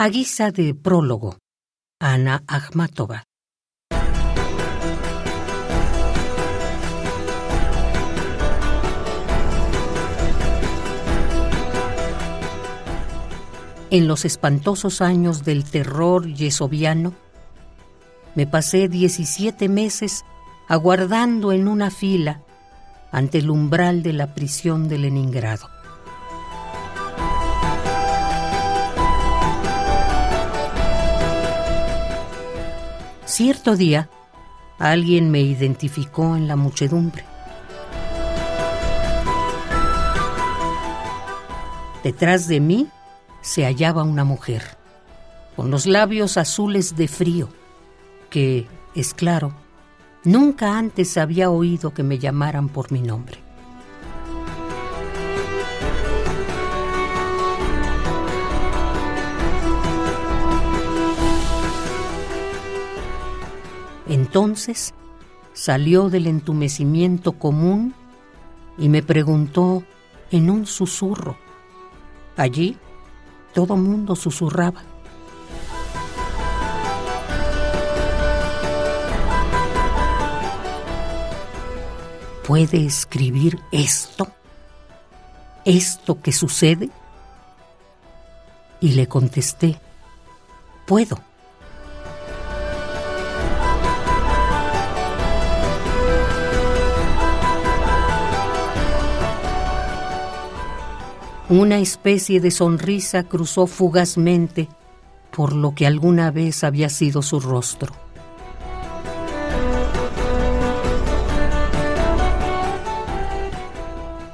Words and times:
A 0.00 0.10
guisa 0.10 0.52
de 0.52 0.76
prólogo, 0.76 1.38
Ana 1.98 2.44
Akhmatova. 2.46 3.24
En 13.90 14.06
los 14.06 14.24
espantosos 14.24 15.00
años 15.00 15.44
del 15.44 15.64
terror 15.64 16.32
yesoviano, 16.32 17.12
me 18.36 18.46
pasé 18.46 18.88
17 18.88 19.68
meses 19.68 20.24
aguardando 20.68 21.50
en 21.50 21.66
una 21.66 21.90
fila 21.90 22.44
ante 23.10 23.38
el 23.38 23.50
umbral 23.50 24.04
de 24.04 24.12
la 24.12 24.32
prisión 24.32 24.86
de 24.88 24.98
Leningrado. 24.98 25.77
Cierto 33.38 33.76
día, 33.76 34.10
alguien 34.80 35.30
me 35.30 35.40
identificó 35.40 36.34
en 36.34 36.48
la 36.48 36.56
muchedumbre. 36.56 37.24
Detrás 42.02 42.48
de 42.48 42.58
mí 42.58 42.88
se 43.40 43.62
hallaba 43.62 44.02
una 44.02 44.24
mujer, 44.24 44.64
con 45.54 45.70
los 45.70 45.86
labios 45.86 46.36
azules 46.36 46.96
de 46.96 47.06
frío, 47.06 47.48
que, 48.28 48.66
es 48.96 49.14
claro, 49.14 49.52
nunca 50.24 50.76
antes 50.76 51.16
había 51.16 51.48
oído 51.48 51.94
que 51.94 52.02
me 52.02 52.18
llamaran 52.18 52.68
por 52.68 52.90
mi 52.90 53.02
nombre. 53.02 53.38
Entonces 64.08 64.94
salió 65.52 66.08
del 66.08 66.26
entumecimiento 66.26 67.32
común 67.32 67.94
y 68.78 68.88
me 68.88 69.02
preguntó 69.02 69.82
en 70.30 70.50
un 70.50 70.66
susurro. 70.66 71.36
Allí 72.36 72.76
todo 73.52 73.76
mundo 73.76 74.16
susurraba. 74.16 74.82
¿Puede 82.46 82.86
escribir 82.86 83.60
esto? 83.72 84.28
¿Esto 85.66 86.22
que 86.22 86.32
sucede? 86.32 86.88
Y 88.80 88.92
le 88.92 89.06
contesté, 89.06 89.78
puedo. 90.86 91.27
Una 101.50 101.78
especie 101.78 102.40
de 102.40 102.50
sonrisa 102.50 103.22
cruzó 103.22 103.66
fugazmente 103.66 104.68
por 105.30 105.54
lo 105.54 105.74
que 105.74 105.86
alguna 105.86 106.30
vez 106.30 106.64
había 106.64 106.88
sido 106.88 107.22
su 107.22 107.40
rostro. 107.40 107.92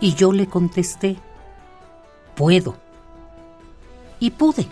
Y 0.00 0.14
yo 0.14 0.32
le 0.32 0.46
contesté, 0.46 1.16
puedo. 2.34 2.76
Y 4.20 4.30
pude. 4.30 4.66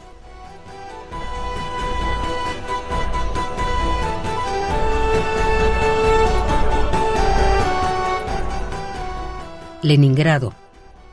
Leningrado, 9.82 10.52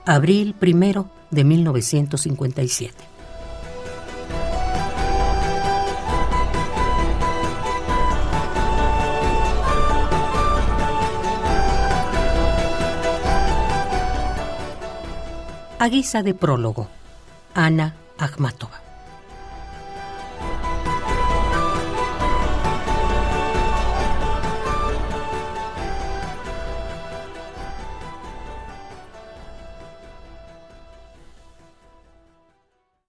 abril 0.05 0.55
primero 0.57 1.07
de 1.33 1.43
1957. 1.43 2.93
A 15.79 15.89
guisa 15.89 16.23
de 16.23 16.33
prólogo, 16.33 16.87
Ana 17.53 17.93
Akhmatova. 18.17 18.92